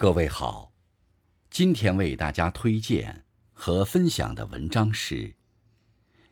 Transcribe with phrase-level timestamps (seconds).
[0.00, 0.72] 各位好，
[1.50, 5.16] 今天为大家推荐和分享的文章是《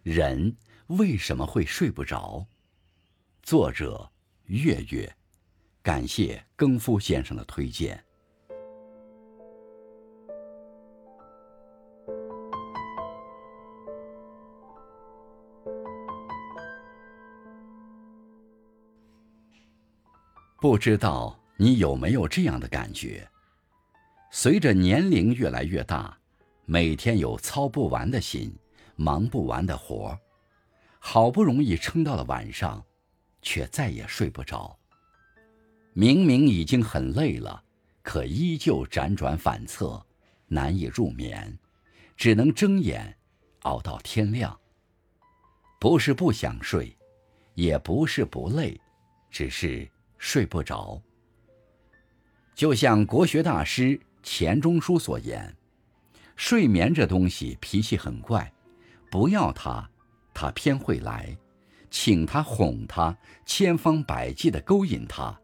[0.04, 0.56] 人
[0.87, 2.46] 为什么会睡不着》，
[3.42, 4.08] 作者
[4.44, 5.12] 月月，
[5.82, 8.00] 感谢更夫先生的推荐。
[20.61, 23.29] 不知道你有没有这样的感觉？
[24.38, 26.14] 随着年龄越来越大，
[26.66, 28.54] 每天有操不完的心，
[28.95, 30.14] 忙不完的活
[30.98, 32.84] 好不容易撑到了晚上，
[33.40, 34.78] 却再也睡不着。
[35.95, 37.64] 明明已经很累了，
[38.02, 40.04] 可依旧辗转反侧，
[40.48, 41.59] 难以入眠，
[42.14, 43.16] 只能睁眼
[43.62, 44.54] 熬到天亮。
[45.80, 46.95] 不是不想睡，
[47.54, 48.78] 也不是不累，
[49.30, 51.00] 只是睡不着。
[52.54, 53.98] 就像国学大师。
[54.27, 55.57] 钱钟书所言
[56.35, 58.52] ：“睡眠这东西脾气很怪，
[59.09, 59.88] 不要它，
[60.35, 61.33] 它偏会来；
[61.93, 65.34] 请它哄它，千方百计的勾引它，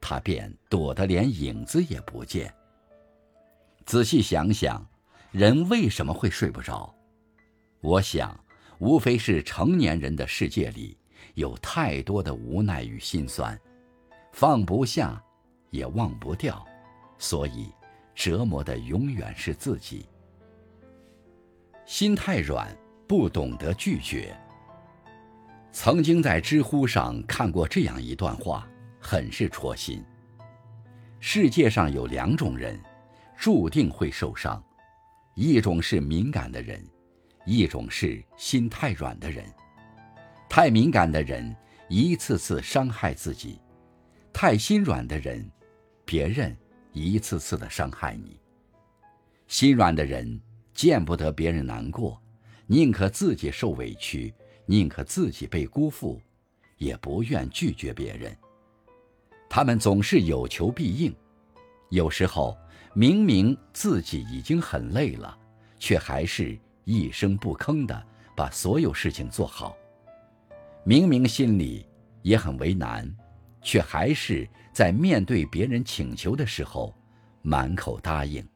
[0.00, 2.54] 它便躲得连影子也不见。”
[3.84, 4.88] 仔细想想，
[5.32, 6.94] 人为什么会睡不着？
[7.80, 8.38] 我想，
[8.78, 10.96] 无非是成年人的世界里
[11.34, 13.60] 有太多的无奈与心酸，
[14.32, 15.20] 放不下，
[15.70, 16.64] 也忘不掉，
[17.18, 17.68] 所以。
[18.14, 20.06] 折磨的永远是自己，
[21.86, 22.76] 心太软，
[23.08, 24.36] 不懂得拒绝。
[25.72, 28.68] 曾经在知乎上看过这样一段话，
[29.00, 30.04] 很是戳心。
[31.18, 32.78] 世界上有两种人，
[33.36, 34.62] 注定会受伤，
[35.34, 36.84] 一种是敏感的人，
[37.46, 39.44] 一种是心太软的人。
[40.48, 41.56] 太敏感的人
[41.88, 43.58] 一次次伤害自己，
[44.32, 45.50] 太心软的人，
[46.04, 46.54] 别人。
[46.92, 48.38] 一次次的伤害你，
[49.46, 50.40] 心软的人
[50.74, 52.20] 见不得别人难过，
[52.66, 54.32] 宁可自己受委屈，
[54.66, 56.20] 宁可自己被辜负，
[56.76, 58.36] 也不愿拒绝别人。
[59.48, 61.14] 他们总是有求必应，
[61.90, 62.56] 有时候
[62.94, 65.38] 明明自己已经很累了，
[65.78, 69.76] 却还是一声不吭的把所有事情做好。
[70.84, 71.86] 明明心里
[72.22, 73.10] 也很为难。
[73.62, 76.94] 却还是在面对别人请求的时候，
[77.42, 78.46] 满口答应。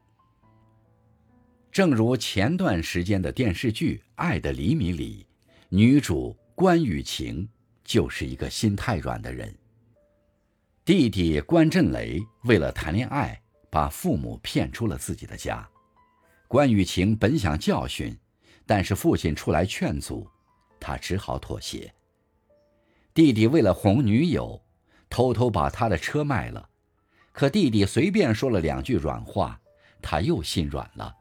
[1.70, 5.26] 正如前段时间的电视剧《爱的厘米》里，
[5.68, 7.46] 女主关雨晴
[7.84, 9.54] 就是一个心太软的人。
[10.84, 13.40] 弟弟关震雷为了谈恋爱，
[13.70, 15.68] 把父母骗出了自己的家。
[16.48, 18.16] 关雨晴本想教训，
[18.64, 20.26] 但是父亲出来劝阻，
[20.80, 21.92] 他只好妥协。
[23.12, 24.60] 弟弟为了哄女友。
[25.08, 26.68] 偷偷把他的车卖了，
[27.32, 29.60] 可弟弟随便说了两句软话，
[30.02, 31.14] 他又心软了。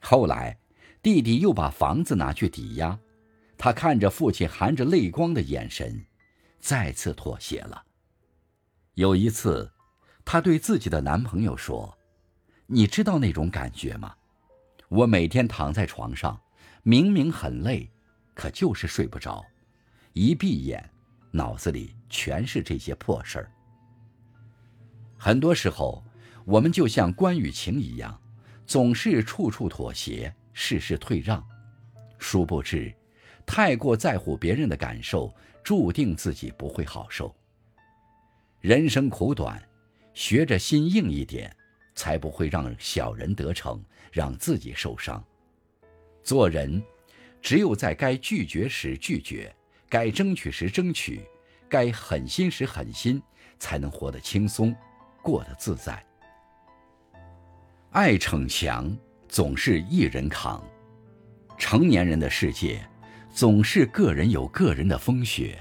[0.00, 0.58] 后来，
[1.02, 2.98] 弟弟又把房子拿去抵押，
[3.56, 6.04] 他看着父亲含着泪光的眼神，
[6.60, 7.84] 再次妥协了。
[8.94, 9.70] 有一次，
[10.24, 11.96] 他对自己的男朋友说
[12.66, 14.14] ：“你知道那种感觉吗？
[14.88, 16.40] 我每天躺在床上，
[16.82, 17.90] 明明很累，
[18.34, 19.44] 可就是睡不着，
[20.14, 20.90] 一闭眼。”
[21.38, 23.50] 脑子里全是这些破事儿。
[25.16, 26.04] 很多时候，
[26.44, 28.20] 我们就像关雨晴一样，
[28.66, 31.40] 总是处处妥协，事事退让。
[32.18, 32.92] 殊不知，
[33.46, 35.32] 太过在乎别人的感受，
[35.62, 37.32] 注定自己不会好受。
[38.60, 39.62] 人生苦短，
[40.14, 41.54] 学着心硬一点，
[41.94, 45.24] 才不会让小人得逞，让自己受伤。
[46.24, 46.82] 做人，
[47.40, 49.54] 只有在该拒绝时拒绝。
[49.88, 51.22] 该争取时争取，
[51.68, 53.22] 该狠心时狠心，
[53.58, 54.74] 才能活得轻松，
[55.22, 56.04] 过得自在。
[57.90, 58.94] 爱逞强
[59.28, 60.62] 总是一人扛，
[61.56, 62.86] 成年人的世界
[63.30, 65.58] 总是个人有个人的风雪，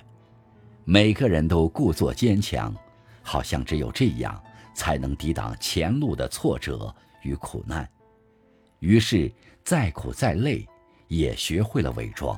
[0.83, 2.75] 每个人都故作坚强，
[3.23, 4.43] 好像只有这样
[4.73, 7.90] 才能抵挡前路的挫折与苦难。
[8.79, 9.31] 于是，
[9.63, 10.67] 再苦再累，
[11.07, 12.37] 也学会了伪装。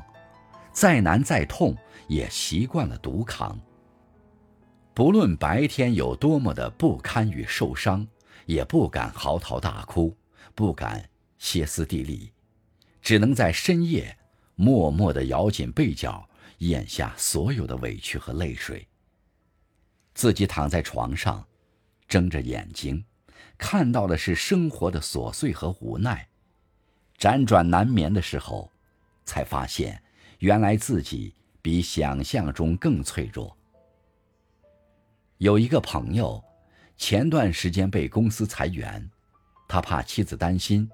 [0.80, 1.76] 再难再痛，
[2.08, 3.60] 也习惯了独扛。
[4.94, 8.08] 不论白天有多么的不堪与受伤，
[8.46, 10.16] 也不敢嚎啕大哭，
[10.56, 12.32] 不敢歇斯底里，
[13.02, 14.18] 只能在深夜
[14.56, 16.26] 默默地咬紧被角，
[16.60, 18.88] 咽下所有的委屈和泪水。
[20.14, 21.46] 自己躺在床上，
[22.08, 23.04] 睁着眼睛，
[23.58, 26.26] 看到的是生活的琐碎和无奈，
[27.18, 28.72] 辗转难眠的时候，
[29.26, 30.02] 才发现。
[30.40, 33.56] 原来自己比想象中更脆弱。
[35.38, 36.42] 有一个朋友，
[36.98, 39.10] 前段时间被公司裁员，
[39.68, 40.90] 他怕妻子担心，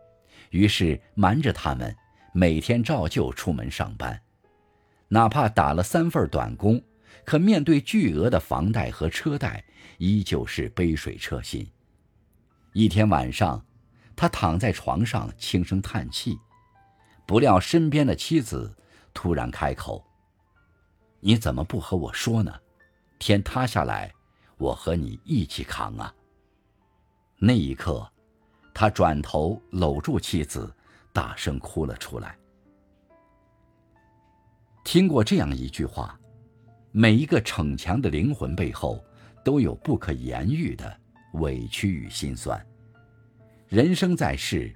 [0.50, 1.96] 于是瞒着他们，
[2.34, 4.20] 每天照旧出门上班，
[5.08, 6.82] 哪怕打了三份短工，
[7.24, 9.64] 可面对巨额的房贷和车贷，
[10.00, 11.68] 依旧是杯水车薪。
[12.74, 13.64] 一天晚上，
[14.16, 16.38] 他躺在床上轻声叹气，
[17.28, 18.76] 不料身边的妻子
[19.16, 20.06] 突然开口
[21.20, 22.54] ：“你怎么不和我说呢？
[23.18, 24.14] 天塌下来。”
[24.58, 26.16] 我和你一起扛啊！
[27.38, 28.10] 那一刻，
[28.74, 30.74] 他转头搂住妻子，
[31.12, 32.38] 大声哭了出来。
[34.86, 36.18] 听过这样一句话：
[36.94, 39.04] 每一个逞强的灵魂背后，
[39.44, 40.98] 都有不可言喻的
[41.34, 42.66] 委屈与心酸。
[43.68, 44.74] 人生在世，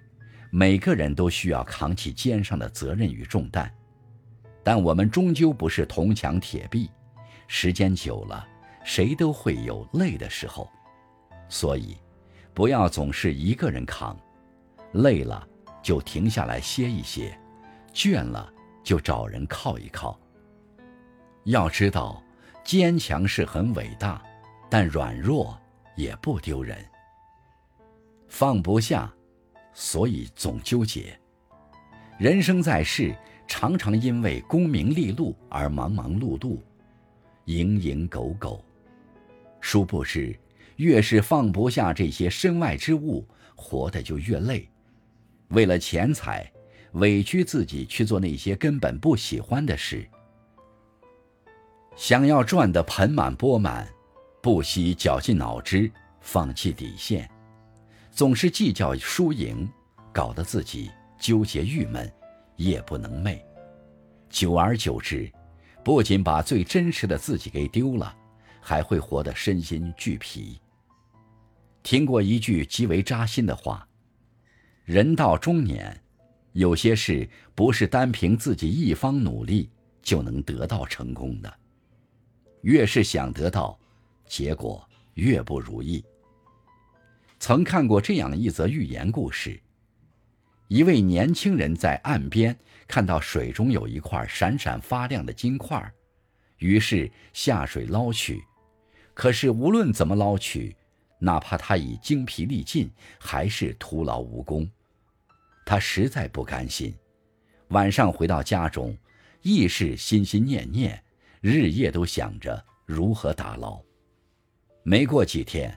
[0.51, 3.74] 每个人都需要扛起肩上的责任与重担，
[4.69, 6.92] 但我们终究不是铜墙铁壁，
[7.48, 8.48] 时间久了。
[8.83, 10.69] 谁都会有累的时候，
[11.48, 11.98] 所以
[12.54, 14.16] 不要总是一个人扛，
[14.92, 15.44] 累了
[15.81, 17.36] 就停下来歇一歇，
[17.92, 18.48] 倦了
[18.83, 20.19] 就找人靠一靠。
[21.45, 22.21] 要知道，
[22.63, 24.21] 坚强是很伟大，
[24.69, 25.60] 但软弱
[25.95, 26.77] 也不丢人。
[28.27, 29.12] 放不下，
[29.74, 31.19] 所以总纠结。
[32.19, 33.16] 人生在世，
[33.49, 36.59] 常常因为功名利禄而忙忙碌碌，
[37.47, 38.63] 蝇营狗苟。
[39.59, 40.37] 殊不知，
[40.75, 44.69] 越是放不下这些身外之物，活得就越累。
[45.49, 46.49] 为了钱财，
[46.93, 50.07] 委屈自己去做那些根本不喜欢的事。
[51.95, 53.85] 想要赚得盆满钵满，
[54.41, 55.91] 不惜绞尽脑汁，
[56.21, 57.29] 放弃底线，
[58.11, 59.67] 总是计较输赢，
[60.13, 62.09] 搞得自己纠结郁闷，
[62.59, 63.41] 夜不能寐。
[64.29, 65.29] 久而久之，
[65.83, 68.15] 不仅把最真实的自己给丢了。
[68.61, 70.59] 还会活得身心俱疲。
[71.81, 73.88] 听过一句极为扎心的话
[74.85, 76.00] ：“人到中年，
[76.51, 79.71] 有些事不是单凭自己一方努力
[80.03, 81.51] 就能得到成功的。
[82.61, 83.79] 越是想得到，
[84.27, 86.03] 结果越不如意。”
[87.39, 89.59] 曾看过这样一则寓言故事：
[90.69, 92.56] 一位年轻人在岸边
[92.88, 95.92] 看到水中有一块闪闪发亮的金块，
[96.60, 98.39] 于是下水捞取。
[99.16, 100.75] 可是无论怎么捞取，
[101.18, 102.88] 哪怕他已精疲力尽，
[103.19, 104.69] 还是徒劳无功。
[105.66, 106.95] 他实在不甘心，
[107.69, 108.95] 晚上回到家中，
[109.42, 111.04] 亦是心心念念，
[111.42, 113.81] 日夜都想着如何打捞。
[114.83, 115.75] 没过几天，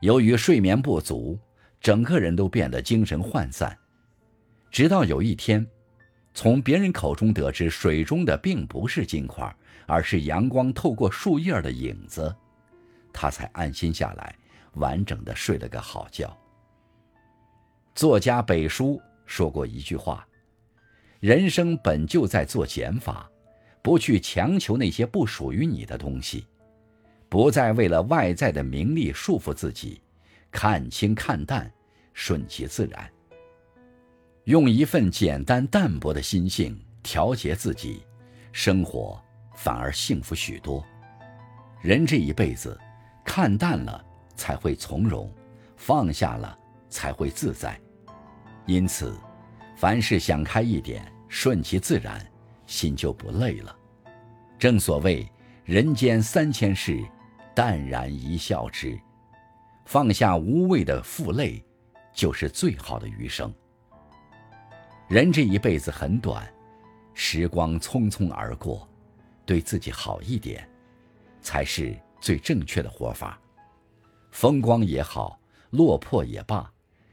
[0.00, 1.36] 由于睡眠不足，
[1.80, 3.76] 整个人都变得精神涣散。
[4.70, 5.66] 直到有一天，
[6.34, 9.52] 从别人口中得知水中的并不是金块，
[9.86, 12.34] 而是阳光透过树叶的影子。
[13.12, 14.34] 他才安心下来，
[14.74, 16.36] 完整的睡了个好觉。
[17.94, 20.24] 作家北叔说过一句话
[21.18, 23.28] ：“人生本就在做减法，
[23.82, 26.46] 不去强求那些不属于你的东西，
[27.28, 30.00] 不再为了外在的名利束缚自己，
[30.52, 31.68] 看清看淡，
[32.12, 33.10] 顺其自然。
[34.48, 38.02] 用一份简单淡泊的心性调节自己，
[38.50, 39.22] 生活
[39.54, 40.82] 反而幸福许多。
[41.82, 42.76] 人这一辈子。”
[43.26, 44.02] 看淡了，
[44.36, 45.28] 才会从容；
[45.76, 46.58] 放下了，
[46.88, 47.78] 才会自在。
[48.64, 49.14] 因此，
[49.76, 52.26] 凡事想开一点，顺其自然，
[52.66, 53.76] 心就不累了。
[54.58, 55.30] 正所谓
[55.66, 57.04] “人间三千事，
[57.54, 58.98] 淡然一笑之”。
[59.84, 61.62] 放下无谓的负累，
[62.14, 63.52] 就是最好的余生。
[65.08, 66.46] 人这一辈子很短，
[67.14, 68.86] 时光匆匆而过，
[69.46, 70.68] 对自己好一点，
[71.40, 71.96] 才是。
[72.20, 73.40] 最正确的活法，
[74.32, 76.68] 风光也好，落魄也罢，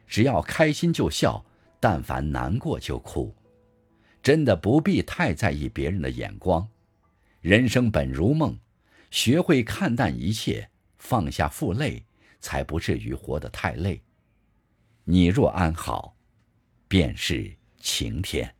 [0.07, 1.45] 只要开心就笑，
[1.79, 3.31] 但凡难过就哭，
[4.23, 6.67] 真的不必太在意别人的眼光。
[7.39, 8.57] 人生本如梦，
[9.11, 12.03] 学会看淡一切，放下负累，
[12.39, 14.01] 才不至于活得太累。
[15.03, 16.17] 你若安好，
[16.87, 17.55] 便是
[17.85, 18.54] 晴天。